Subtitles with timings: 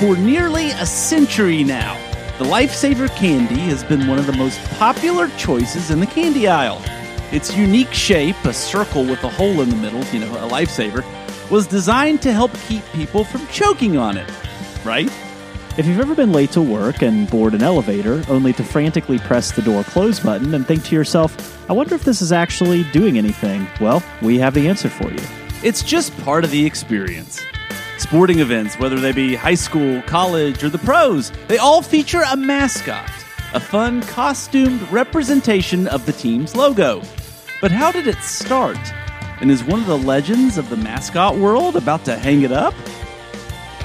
[0.00, 1.94] for nearly a century now,
[2.38, 6.82] the Lifesaver candy has been one of the most popular choices in the candy aisle.
[7.32, 11.04] Its unique shape, a circle with a hole in the middle, you know, a lifesaver,
[11.50, 14.26] was designed to help keep people from choking on it,
[14.86, 15.12] right?
[15.76, 19.52] If you've ever been late to work and board an elevator only to frantically press
[19.52, 23.18] the door close button and think to yourself, I wonder if this is actually doing
[23.18, 25.22] anything, well, we have the answer for you.
[25.62, 27.44] It's just part of the experience.
[28.00, 32.34] Sporting events, whether they be high school, college, or the pros, they all feature a
[32.34, 33.10] mascot,
[33.52, 37.02] a fun, costumed representation of the team's logo.
[37.60, 38.78] But how did it start?
[39.42, 42.72] And is one of the legends of the mascot world about to hang it up?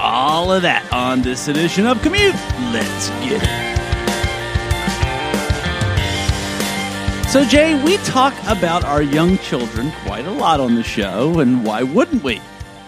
[0.00, 2.34] All of that on this edition of Commute.
[2.72, 3.66] Let's get it.
[7.28, 11.62] So, Jay, we talk about our young children quite a lot on the show, and
[11.66, 12.40] why wouldn't we?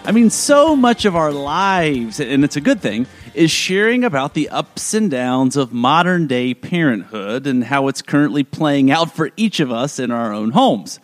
[0.05, 3.05] I mean, so much of our lives, and it's a good thing,
[3.35, 8.43] is sharing about the ups and downs of modern day parenthood and how it's currently
[8.43, 10.99] playing out for each of us in our own homes.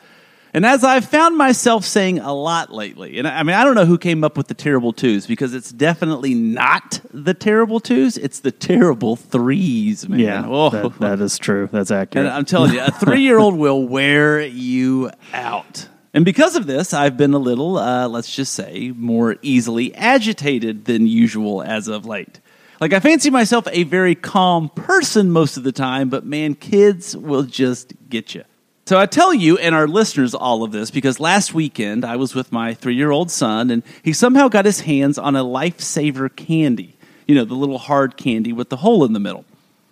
[0.55, 3.85] And as I've found myself saying a lot lately, and I mean, I don't know
[3.85, 8.39] who came up with the terrible twos because it's definitely not the terrible twos, it's
[8.39, 10.19] the terrible threes, man.
[10.19, 10.69] Yeah, Oh.
[10.69, 11.67] that, that is true.
[11.71, 12.25] That's accurate.
[12.25, 15.89] And I'm telling you, a three year old will wear you out.
[16.15, 20.85] And because of this, I've been a little, uh, let's just say, more easily agitated
[20.85, 22.39] than usual as of late.
[22.79, 27.17] Like, I fancy myself a very calm person most of the time, but man, kids
[27.17, 28.45] will just get you.
[28.85, 32.33] So I tell you and our listeners all of this because last weekend I was
[32.33, 36.33] with my three year old son and he somehow got his hands on a lifesaver
[36.33, 36.95] candy.
[37.27, 39.43] You know, the little hard candy with the hole in the middle.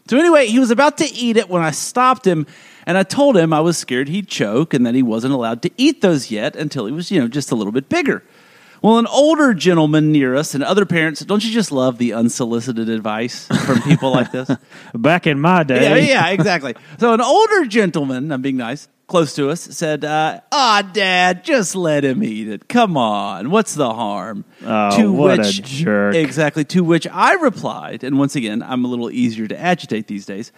[0.08, 2.46] So anyway, he was about to eat it when I stopped him
[2.86, 5.72] and I told him I was scared he'd choke and that he wasn't allowed to
[5.78, 8.24] eat those yet until he was, you know, just a little bit bigger.
[8.82, 12.90] Well, an older gentleman near us and other parents, don't you just love the unsolicited
[12.90, 14.52] advice from people like this?
[14.94, 16.76] Back in my yeah, day, yeah, exactly.
[17.00, 21.76] So an older gentleman, I'm being nice, close to us, said, uh, "Ah, Dad, just
[21.76, 22.68] let him eat it.
[22.68, 26.16] Come on, what's the harm?" Oh, what a jerk.
[26.16, 26.64] Exactly.
[26.66, 30.52] To which I replied, and once again, I'm a little easier to agitate these days.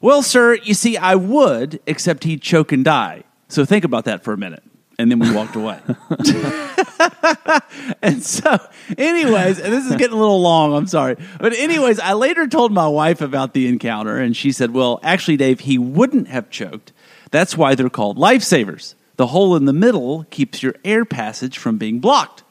[0.00, 3.22] Well, sir, you see, I would, except he'd choke and die.
[3.48, 4.64] So think about that for a minute.
[4.98, 5.78] And then we walked away.
[8.02, 8.58] and so,
[8.98, 11.16] anyways, and this is getting a little long, I'm sorry.
[11.38, 15.36] But, anyways, I later told my wife about the encounter, and she said, Well, actually,
[15.36, 16.92] Dave, he wouldn't have choked.
[17.32, 18.94] That's why they're called lifesavers.
[19.16, 22.44] The hole in the middle keeps your air passage from being blocked.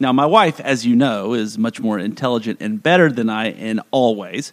[0.00, 3.80] Now, my wife, as you know, is much more intelligent and better than I in
[3.90, 4.52] all ways.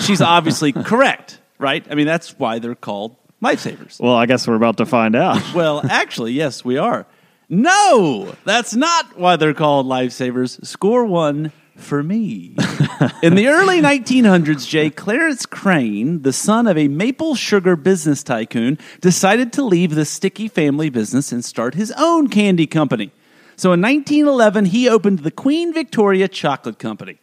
[0.00, 1.86] She's obviously correct, right?
[1.90, 4.00] I mean, that's why they're called lifesavers.
[4.00, 5.42] Well, I guess we're about to find out.
[5.54, 7.06] Well, actually, yes, we are.
[7.50, 10.64] No, that's not why they're called lifesavers.
[10.66, 12.56] Score one for me.
[13.22, 18.78] In the early 1900s, Jay Clarence Crane, the son of a maple sugar business tycoon,
[19.00, 23.12] decided to leave the sticky family business and start his own candy company.
[23.56, 27.18] So in 1911, he opened the Queen Victoria Chocolate Company.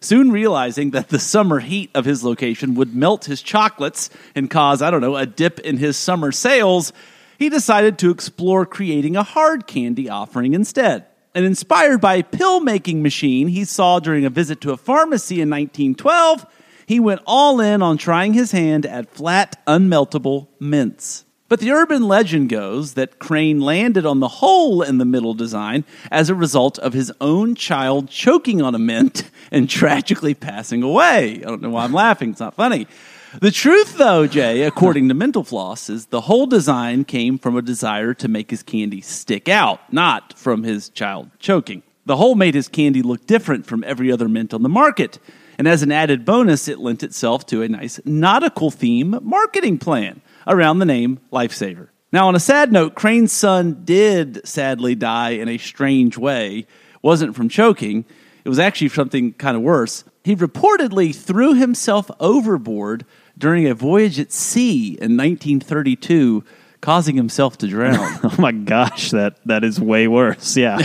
[0.00, 4.82] Soon realizing that the summer heat of his location would melt his chocolates and cause,
[4.82, 6.92] I don't know, a dip in his summer sales,
[7.38, 11.06] he decided to explore creating a hard candy offering instead.
[11.36, 15.34] And inspired by a pill making machine he saw during a visit to a pharmacy
[15.34, 16.46] in 1912,
[16.86, 21.26] he went all in on trying his hand at flat, unmeltable mints.
[21.50, 25.84] But the urban legend goes that Crane landed on the hole in the middle design
[26.10, 31.34] as a result of his own child choking on a mint and tragically passing away.
[31.34, 32.86] I don't know why I'm laughing, it's not funny.
[33.40, 37.62] The truth, though, Jay, according to Mental Floss, is the whole design came from a
[37.62, 41.82] desire to make his candy stick out, not from his child choking.
[42.06, 45.18] The hole made his candy look different from every other mint on the market.
[45.58, 50.22] And as an added bonus, it lent itself to a nice nautical theme marketing plan
[50.46, 51.88] around the name Lifesaver.
[52.12, 56.66] Now, on a sad note, Crane's son did sadly die in a strange way.
[57.02, 58.04] Wasn't from choking,
[58.44, 60.04] it was actually something kind of worse.
[60.26, 63.06] He reportedly threw himself overboard
[63.38, 66.42] during a voyage at sea in 1932,
[66.80, 68.18] causing himself to drown.
[68.24, 70.56] Oh my gosh, that that is way worse.
[70.56, 70.80] Yeah.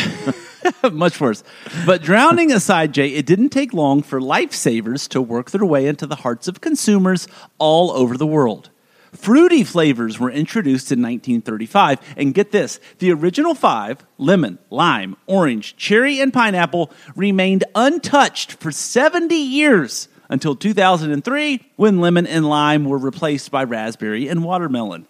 [0.91, 1.43] Much worse.
[1.87, 6.05] But drowning aside, Jay, it didn't take long for lifesavers to work their way into
[6.05, 7.27] the hearts of consumers
[7.57, 8.69] all over the world.
[9.13, 15.75] Fruity flavors were introduced in 1935, and get this the original five lemon, lime, orange,
[15.75, 22.97] cherry, and pineapple remained untouched for 70 years until 2003 when lemon and lime were
[22.97, 25.05] replaced by raspberry and watermelon.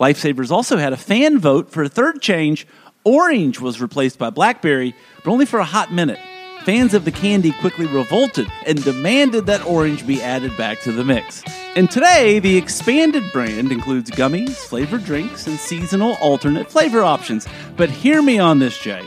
[0.00, 2.66] Lifesavers also had a fan vote for a third change.
[3.04, 4.94] Orange was replaced by blackberry,
[5.24, 6.18] but only for a hot minute.
[6.66, 11.04] Fans of the candy quickly revolted and demanded that orange be added back to the
[11.04, 11.44] mix.
[11.76, 17.46] And today, the expanded brand includes gummies, flavored drinks, and seasonal alternate flavor options.
[17.76, 19.06] But hear me on this, Jay.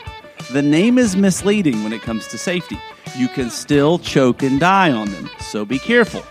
[0.53, 2.79] The name is misleading when it comes to safety.
[3.17, 6.23] You can still choke and die on them, so be careful.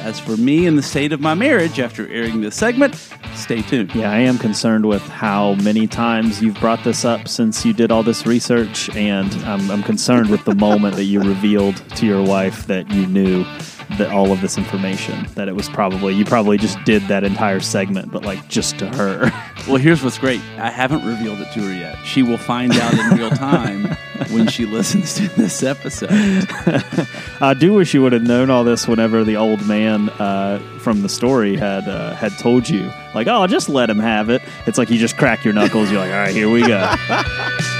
[0.00, 2.94] As for me and the state of my marriage after airing this segment,
[3.34, 3.94] stay tuned.
[3.94, 7.90] Yeah, I am concerned with how many times you've brought this up since you did
[7.90, 12.22] all this research, and I'm, I'm concerned with the moment that you revealed to your
[12.22, 13.44] wife that you knew
[13.96, 15.26] that all of this information.
[15.34, 18.88] That it was probably you probably just did that entire segment, but like just to
[18.88, 19.30] her.
[19.66, 20.40] Well, here's what's great.
[20.56, 21.96] I haven't revealed it to her yet.
[22.04, 23.96] She will find out in real time
[24.30, 26.10] when she listens to this episode.
[27.40, 31.02] I do wish you would have known all this whenever the old man uh, from
[31.02, 34.78] the story had uh, had told you, like, "Oh, just let him have it." It's
[34.78, 35.90] like you just crack your knuckles.
[35.90, 36.94] You're like, "All right, here we go."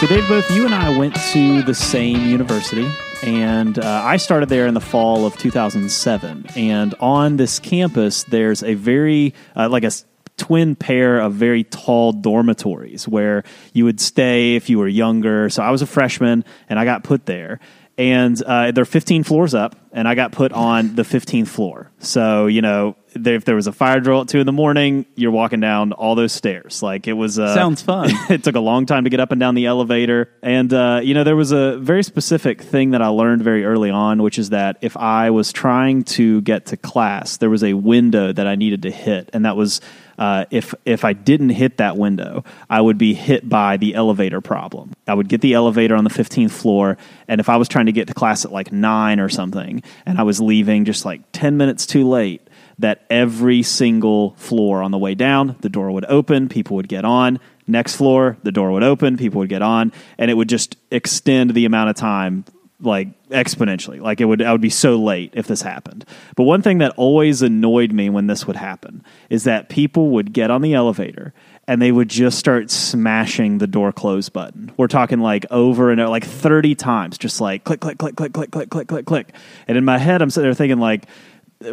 [0.00, 2.88] So, Dave, both you and I went to the same university,
[3.24, 6.46] and uh, I started there in the fall of 2007.
[6.54, 10.04] And on this campus, there's a very, uh, like a s-
[10.38, 15.50] twin pair of very tall dormitories where you would stay if you were younger.
[15.50, 17.60] So, I was a freshman, and I got put there.
[17.98, 21.90] And uh, they're 15 floors up, and I got put on the 15th floor.
[21.98, 25.04] So, you know, there, if there was a fire drill at two in the morning,
[25.16, 26.80] you're walking down all those stairs.
[26.80, 27.40] Like it was.
[27.40, 28.10] Uh, Sounds fun.
[28.30, 30.30] it took a long time to get up and down the elevator.
[30.44, 33.90] And, uh, you know, there was a very specific thing that I learned very early
[33.90, 37.74] on, which is that if I was trying to get to class, there was a
[37.74, 39.28] window that I needed to hit.
[39.32, 39.80] And that was
[40.18, 44.40] uh, if, if I didn't hit that window, I would be hit by the elevator
[44.40, 44.92] problem.
[45.06, 46.98] I would get the elevator on the 15th floor.
[47.28, 50.18] And if I was trying to get to class at like nine or something, and
[50.18, 52.42] I was leaving just like 10 minutes too late,
[52.80, 57.04] that every single floor on the way down, the door would open, people would get
[57.04, 57.40] on.
[57.66, 61.54] Next floor, the door would open, people would get on, and it would just extend
[61.54, 62.44] the amount of time
[62.80, 64.00] like exponentially.
[64.00, 66.04] Like it would I would be so late if this happened.
[66.36, 70.32] But one thing that always annoyed me when this would happen is that people would
[70.32, 71.34] get on the elevator
[71.66, 74.72] and they would just start smashing the door close button.
[74.76, 78.32] We're talking like over and over, like 30 times, just like click, click, click, click,
[78.32, 79.34] click, click, click, click, click.
[79.66, 81.04] And in my head, I'm sitting there thinking like,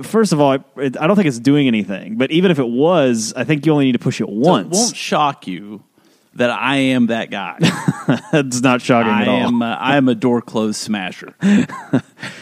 [0.02, 2.18] first of all, it, I don't think it's doing anything.
[2.18, 4.76] But even if it was, I think you only need to push it So once.
[4.76, 5.84] it won't shock you
[6.36, 7.58] that I am that guy.
[8.34, 9.48] it's not shocking I at all.
[9.48, 9.62] am.
[9.62, 11.34] Uh, I am a door closed smasher.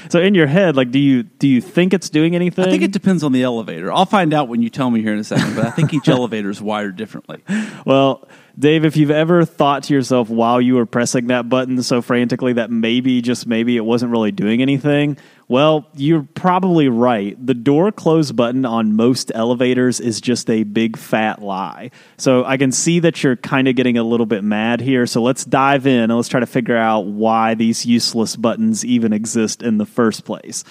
[0.09, 2.65] So in your head, like, do you do you think it's doing anything?
[2.65, 3.91] I think it depends on the elevator.
[3.91, 5.55] I'll find out when you tell me here in a second.
[5.55, 7.43] But I think each elevator is wired differently.
[7.83, 12.03] Well, Dave, if you've ever thought to yourself while you were pressing that button so
[12.03, 15.17] frantically that maybe, just maybe, it wasn't really doing anything,
[15.47, 17.35] well, you're probably right.
[17.43, 21.89] The door close button on most elevators is just a big fat lie.
[22.17, 25.07] So I can see that you're kind of getting a little bit mad here.
[25.07, 29.13] So let's dive in and let's try to figure out why these useless buttons even
[29.13, 30.63] exist in the first place.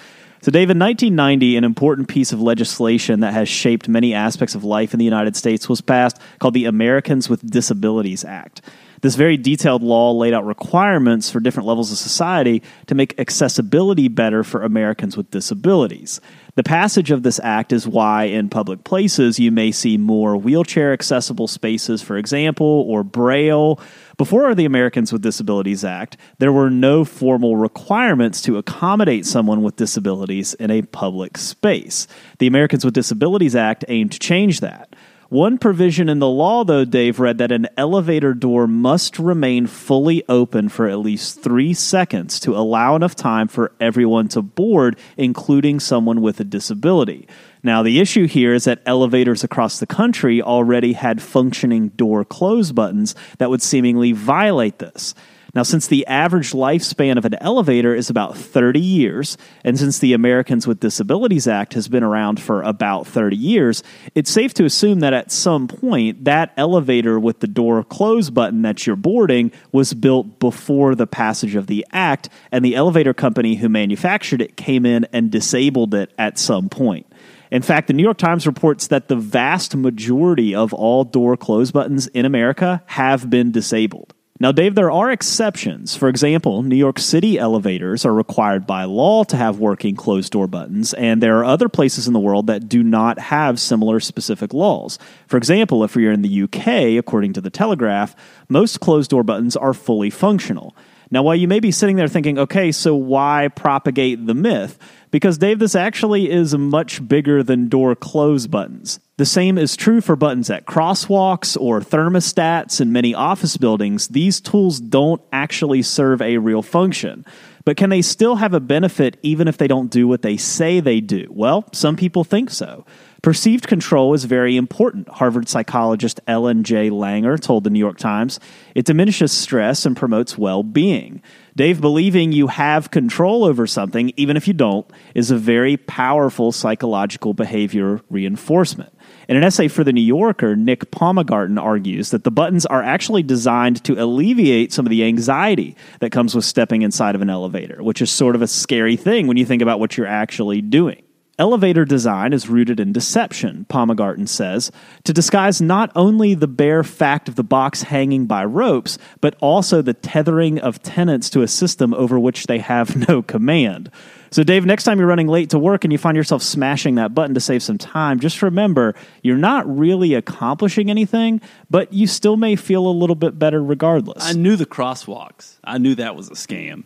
[0.43, 4.65] So, Dave, in 1990, an important piece of legislation that has shaped many aspects of
[4.65, 8.61] life in the United States was passed called the Americans with Disabilities Act.
[9.03, 14.07] This very detailed law laid out requirements for different levels of society to make accessibility
[14.07, 16.21] better for Americans with disabilities.
[16.55, 20.93] The passage of this act is why in public places you may see more wheelchair
[20.93, 23.77] accessible spaces, for example, or braille.
[24.15, 29.75] Before the Americans with Disabilities Act, there were no formal requirements to accommodate someone with
[29.75, 32.07] disabilities in a public space.
[32.39, 34.95] The Americans with Disabilities Act aimed to change that.
[35.33, 40.23] One provision in the law, though, Dave read that an elevator door must remain fully
[40.29, 45.79] open for at least three seconds to allow enough time for everyone to board, including
[45.79, 47.27] someone with a disability.
[47.63, 52.71] Now, the issue here is that elevators across the country already had functioning door close
[52.71, 55.15] buttons that would seemingly violate this.
[55.55, 60.13] Now, since the average lifespan of an elevator is about 30 years, and since the
[60.13, 63.83] Americans with Disabilities Act has been around for about 30 years,
[64.15, 68.63] it's safe to assume that at some point, that elevator with the door close button
[68.63, 73.53] that you're boarding was built before the passage of the act, and the elevator company
[73.53, 77.05] who manufactured it came in and disabled it at some point.
[77.51, 81.69] In fact, the New York Times reports that the vast majority of all door close
[81.69, 84.15] buttons in America have been disabled.
[84.39, 85.95] Now, Dave, there are exceptions.
[85.95, 90.47] For example, New York City elevators are required by law to have working closed door
[90.47, 94.51] buttons, and there are other places in the world that do not have similar specific
[94.51, 94.97] laws.
[95.27, 98.15] For example, if you're in the UK, according to the Telegraph,
[98.49, 100.75] most closed door buttons are fully functional.
[101.11, 104.79] Now, while you may be sitting there thinking, okay, so why propagate the myth?
[105.11, 108.99] Because, Dave, this actually is much bigger than door close buttons.
[109.17, 114.07] The same is true for buttons at crosswalks or thermostats in many office buildings.
[114.07, 117.23] These tools don't actually serve a real function.
[117.63, 120.79] But can they still have a benefit even if they don't do what they say
[120.79, 121.27] they do?
[121.29, 122.87] Well, some people think so.
[123.21, 126.89] Perceived control is very important, Harvard psychologist Ellen J.
[126.89, 128.39] Langer told the New York Times.
[128.75, 131.21] It diminishes stress and promotes well being.
[131.55, 136.51] Dave, believing you have control over something, even if you don't, is a very powerful
[136.51, 138.92] psychological behavior reinforcement.
[139.29, 143.23] In an essay for The New Yorker, Nick Baumgarten argues that the buttons are actually
[143.23, 147.81] designed to alleviate some of the anxiety that comes with stepping inside of an elevator,
[147.81, 151.03] which is sort of a scary thing when you think about what you're actually doing.
[151.39, 154.71] Elevator design is rooted in deception, Baumgarten says,
[155.03, 159.81] to disguise not only the bare fact of the box hanging by ropes, but also
[159.81, 163.89] the tethering of tenants to a system over which they have no command.
[164.33, 167.13] So, Dave, next time you're running late to work and you find yourself smashing that
[167.13, 172.35] button to save some time, just remember you're not really accomplishing anything, but you still
[172.35, 174.27] may feel a little bit better regardless.
[174.27, 175.57] I knew the crosswalks.
[175.63, 176.83] I knew that was a scam.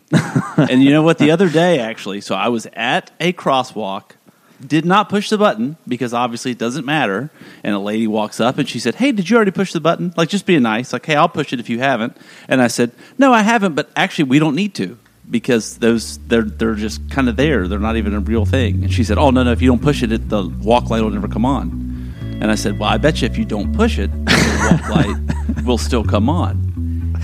[0.70, 1.16] and you know what?
[1.16, 4.10] The other day, actually, so I was at a crosswalk
[4.66, 7.30] did not push the button because obviously it doesn't matter.
[7.62, 10.12] And a lady walks up and she said, Hey, did you already push the button?
[10.16, 10.92] Like, just being nice.
[10.92, 12.14] Like, hey, I'll push it if you haven't.
[12.48, 14.98] And I said, No, I haven't, but actually, we don't need to
[15.30, 17.68] because those they're they're just kind of there.
[17.68, 18.84] They're not even a real thing.
[18.84, 19.52] And she said, "Oh no, no!
[19.52, 21.70] If you don't push it, it the walk light will never come on."
[22.40, 24.88] And I said, "Well, I bet you if you don't push it, the walk
[25.56, 26.66] light will still come on."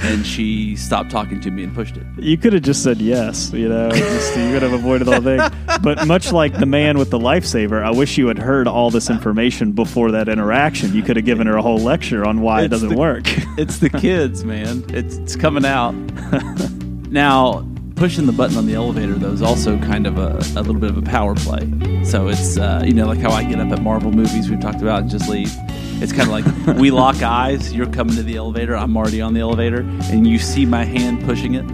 [0.02, 2.04] And she stopped talking to me and pushed it.
[2.18, 5.22] You could have just said yes, you know, just, you could have avoided the whole
[5.22, 5.40] thing.
[5.82, 9.08] But much like the man with the lifesaver, I wish you had heard all this
[9.08, 10.92] information before that interaction.
[10.94, 13.22] You could have given her a whole lecture on why It's it doesn't the- work.
[13.56, 14.84] It's the kids, man.
[14.88, 15.92] It's, it's coming out.
[17.10, 17.64] now,
[17.96, 20.90] pushing the button on the elevator, though, is also kind of a, a little bit
[20.90, 21.60] of a power play.
[22.04, 24.82] So it's, uh, you know, like how I get up at Marvel movies we've talked
[24.82, 25.50] about and just leave.
[26.02, 26.28] It's kind of
[26.66, 27.72] like we lock eyes.
[27.72, 28.76] You're coming to the elevator.
[28.76, 29.80] I'm already on the elevator.
[30.10, 31.64] And you see my hand pushing it.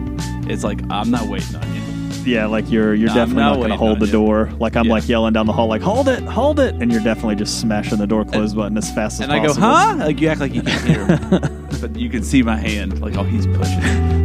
[0.51, 1.81] It's like, I'm not waiting on you.
[2.23, 4.13] Yeah, like you're you're I'm definitely not not going to hold the you.
[4.13, 4.51] door.
[4.61, 4.93] Like I'm Yeah.
[4.93, 7.97] like yelling down the hall, like hold it, hold it, and you're definitely just smashing
[7.97, 9.95] the door close button as fast as And I go, huh?
[9.99, 11.41] Like you act like you can't hear.
[11.81, 13.01] but you can see my hand.
[13.01, 14.20] Like, oh, he's pushing.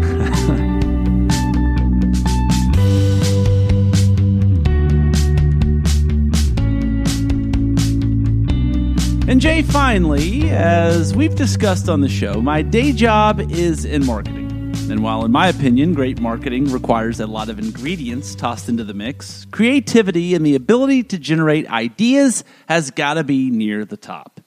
[9.27, 14.51] And Jay, finally, as we've discussed on the show, my day job is in marketing.
[14.91, 18.93] And while, in my opinion, great marketing requires a lot of ingredients tossed into the
[18.93, 24.41] mix, creativity and the ability to generate ideas has got to be near the top.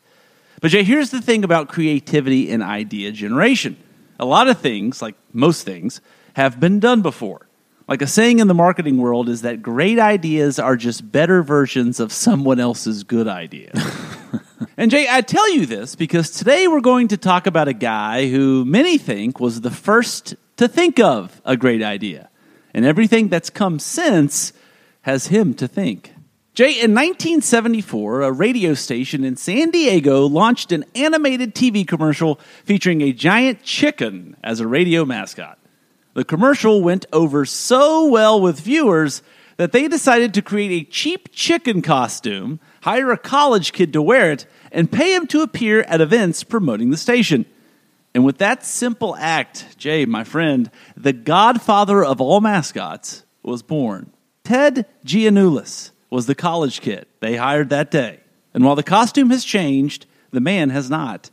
[0.60, 3.76] But Jay, here's the thing about creativity and idea generation.
[4.20, 6.00] A lot of things, like most things,
[6.34, 7.48] have been done before.
[7.88, 11.98] Like a saying in the marketing world is that great ideas are just better versions
[11.98, 13.72] of someone else's good idea.
[14.76, 18.28] and Jay, I tell you this because today we're going to talk about a guy
[18.28, 22.30] who many think was the first to think of a great idea.
[22.74, 24.52] And everything that's come since
[25.02, 26.12] has him to think.
[26.54, 33.00] Jay, in 1974, a radio station in San Diego launched an animated TV commercial featuring
[33.00, 35.58] a giant chicken as a radio mascot.
[36.14, 39.22] The commercial went over so well with viewers
[39.58, 44.32] that they decided to create a cheap chicken costume, hire a college kid to wear
[44.32, 47.44] it, and pay him to appear at events promoting the station.
[48.14, 54.12] And with that simple act, Jay, my friend, the godfather of all mascots, was born.
[54.44, 58.20] Ted Giannoulas was the college kid they hired that day.
[58.54, 61.30] And while the costume has changed, the man has not.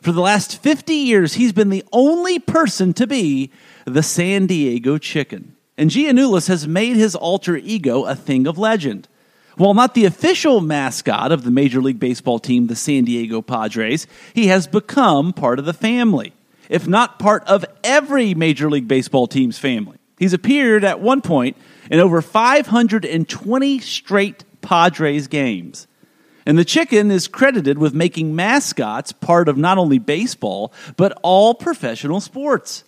[0.00, 3.50] For the last 50 years, he's been the only person to be
[3.84, 5.53] the San Diego chicken.
[5.76, 9.08] And Giannoulas has made his alter ego a thing of legend.
[9.56, 14.06] While not the official mascot of the Major League Baseball team, the San Diego Padres,
[14.34, 16.32] he has become part of the family,
[16.68, 19.98] if not part of every Major League Baseball team's family.
[20.18, 21.56] He's appeared at one point
[21.90, 25.86] in over 520 straight Padres games.
[26.46, 31.54] And the chicken is credited with making mascots part of not only baseball, but all
[31.54, 32.84] professional sports.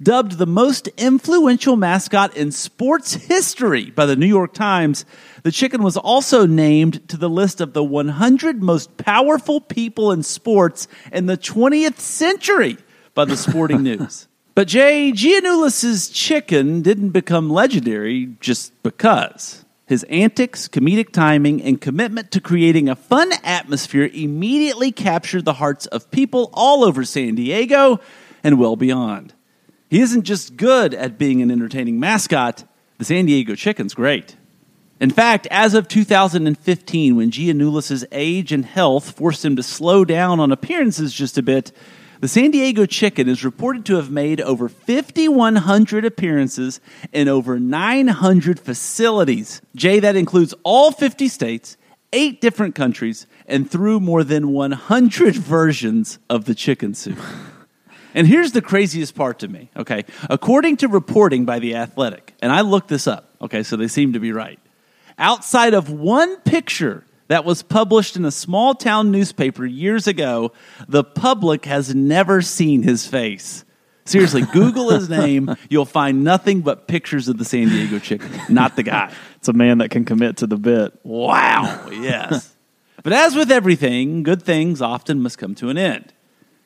[0.00, 5.04] Dubbed the most influential mascot in sports history by the New York Times,
[5.42, 10.22] the chicken was also named to the list of the 100 most powerful people in
[10.22, 12.78] sports in the 20th century
[13.14, 14.28] by the Sporting News.
[14.54, 19.64] But Jay Giannoulas's chicken didn't become legendary just because.
[19.86, 25.86] His antics, comedic timing, and commitment to creating a fun atmosphere immediately captured the hearts
[25.86, 27.98] of people all over San Diego
[28.44, 29.32] and well beyond.
[29.88, 32.64] He isn't just good at being an entertaining mascot,
[32.98, 34.36] the San Diego Chicken's great.
[35.00, 40.40] In fact, as of 2015, when Giannoulas's age and health forced him to slow down
[40.40, 41.72] on appearances just a bit,
[42.20, 46.80] the San Diego Chicken is reported to have made over 5,100 appearances
[47.12, 49.62] in over 900 facilities.
[49.76, 51.76] Jay, that includes all 50 states,
[52.12, 57.18] eight different countries, and through more than 100 versions of the chicken soup.
[58.14, 60.04] And here's the craziest part to me, okay?
[60.30, 64.12] According to reporting by The Athletic, and I looked this up, okay, so they seem
[64.14, 64.58] to be right.
[65.18, 70.52] Outside of one picture that was published in a small town newspaper years ago,
[70.88, 73.64] the public has never seen his face.
[74.04, 75.54] Seriously, Google his name.
[75.68, 79.12] You'll find nothing but pictures of the San Diego chicken, not the guy.
[79.38, 80.98] It's a man that can commit to the bit.
[81.04, 82.56] Wow, yes.
[83.04, 86.12] but as with everything, good things often must come to an end.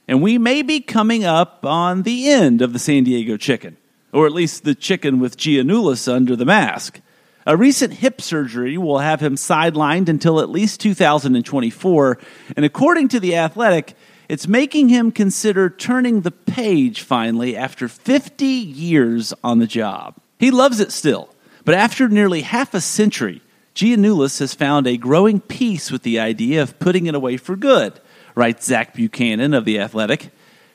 [0.09, 3.77] And we may be coming up on the end of the San Diego chicken,
[4.13, 7.01] or at least the chicken with Giannoulas under the mask.
[7.47, 12.19] A recent hip surgery will have him sidelined until at least 2024,
[12.57, 13.95] and according to The Athletic,
[14.29, 20.15] it's making him consider turning the page finally after 50 years on the job.
[20.39, 23.43] He loves it still, but after nearly half a century,
[23.75, 28.01] Giannoulas has found a growing peace with the idea of putting it away for good,
[28.35, 30.31] writes Zach Buchanan of The Athletic.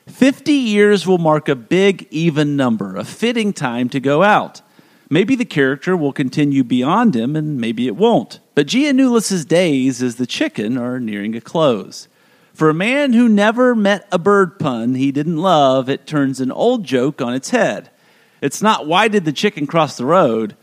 [0.06, 4.62] 50 years will mark a big, even number, a fitting time to go out.
[5.10, 8.40] Maybe the character will continue beyond him, and maybe it won't.
[8.54, 12.08] But Giannoulas's days as the chicken are nearing a close.
[12.52, 16.50] For a man who never met a bird pun he didn't love, it turns an
[16.50, 17.90] old joke on its head.
[18.42, 20.56] It's not why did the chicken cross the road,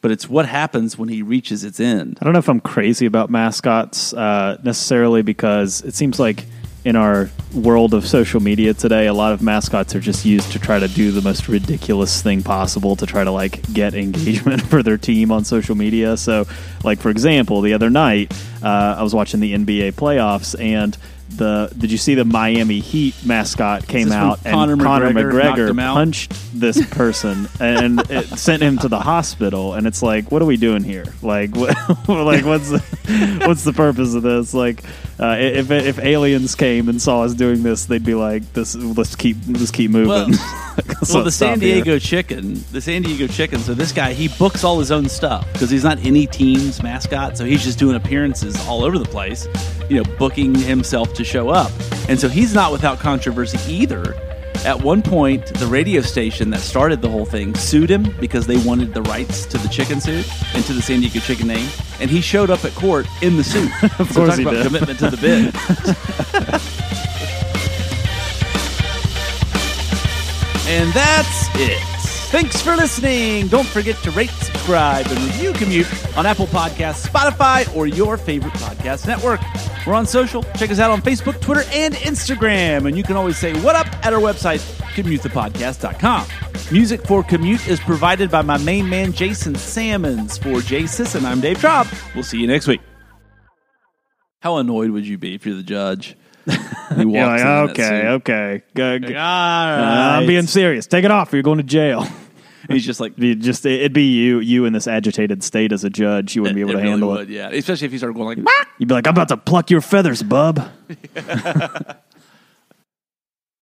[0.00, 2.18] but it's what happens when he reaches its end.
[2.20, 6.44] I don't know if I'm crazy about mascots uh, necessarily because it seems like
[6.84, 10.58] in our world of social media today, a lot of mascots are just used to
[10.58, 14.82] try to do the most ridiculous thing possible to try to like get engagement for
[14.82, 16.16] their team on social media.
[16.16, 16.46] So,
[16.82, 18.32] like for example, the other night
[18.62, 20.96] uh, I was watching the NBA playoffs and.
[21.36, 25.58] The, did you see the Miami Heat mascot came out and Conor Conor McGregor knocked
[25.58, 30.42] McGregor punched this person and it sent him to the hospital and it's like what
[30.42, 31.68] are we doing here like what,
[32.08, 34.84] like what's the, what's the purpose of this like
[35.18, 39.16] uh, if if aliens came and saw us doing this they'd be like this let's
[39.16, 40.60] keep let's keep moving Well-
[41.00, 41.74] Let's well, the San stop here.
[41.76, 43.58] Diego Chicken, the San Diego Chicken.
[43.60, 47.36] So this guy, he books all his own stuff because he's not any team's mascot.
[47.38, 49.46] So he's just doing appearances all over the place,
[49.90, 51.72] you know, booking himself to show up.
[52.08, 54.14] And so he's not without controversy either.
[54.64, 58.58] At one point, the radio station that started the whole thing sued him because they
[58.58, 62.10] wanted the rights to the chicken suit and to the San Diego Chicken name, and
[62.10, 63.70] he showed up at court in the suit.
[63.98, 64.66] of course talk he about did.
[64.66, 65.54] commitment to the bid.
[70.72, 71.99] And that's it.
[72.30, 73.48] Thanks for listening.
[73.48, 78.52] Don't forget to rate, subscribe, and review Commute on Apple Podcasts, Spotify, or your favorite
[78.54, 79.40] podcast network.
[79.84, 80.44] We're on social.
[80.56, 82.86] Check us out on Facebook, Twitter, and Instagram.
[82.86, 84.60] And you can always say what up at our website,
[84.94, 86.26] commutethepodcast.com.
[86.72, 90.38] Music for Commute is provided by my main man, Jason Sammons.
[90.38, 91.92] For Jay Sisson, I'm Dave Traub.
[92.14, 92.80] We'll see you next week.
[94.38, 96.16] How annoyed would you be if you're the judge?
[96.46, 96.52] He
[96.96, 100.18] You're like, okay, okay, go, go- right.
[100.18, 100.86] I'm being serious.
[100.86, 102.06] Take it off, or you're going to jail.
[102.68, 105.90] He's just like, You just it'd be you, you in this agitated state as a
[105.90, 106.36] judge.
[106.36, 107.32] You wouldn't be able to really handle would, it.
[107.32, 107.48] yeah.
[107.48, 108.48] Especially if he started going like,
[108.78, 110.68] You'd be like, "I'm about to pluck your feathers, bub."